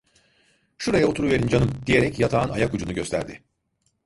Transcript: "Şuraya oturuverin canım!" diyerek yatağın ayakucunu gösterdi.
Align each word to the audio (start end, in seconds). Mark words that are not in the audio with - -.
"Şuraya 0.77 1.07
oturuverin 1.07 1.47
canım!" 1.47 1.69
diyerek 1.85 2.19
yatağın 2.19 2.49
ayakucunu 2.49 2.93
gösterdi. 2.93 3.41